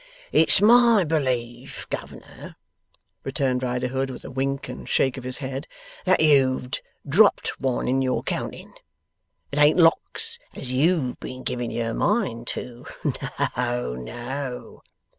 'It's 0.31 0.59
my 0.63 1.03
belief, 1.03 1.87
governor,' 1.91 2.55
returned 3.23 3.61
Riderhood, 3.61 4.09
with 4.09 4.25
a 4.25 4.31
wink 4.31 4.67
and 4.67 4.89
shake 4.89 5.15
of 5.15 5.23
his 5.23 5.37
head, 5.37 5.67
'that 6.05 6.21
you've 6.21 6.71
dropped 7.07 7.61
one 7.61 7.87
in 7.87 8.01
your 8.01 8.23
counting. 8.23 8.73
It 9.51 9.59
ain't 9.59 9.77
Locks 9.77 10.39
as 10.55 10.73
YOU'VE 10.73 11.19
been 11.19 11.43
giving 11.43 11.69
your 11.69 11.93
mind 11.93 12.47
to. 12.47 12.87
No, 13.55 13.93
no! 13.93 14.81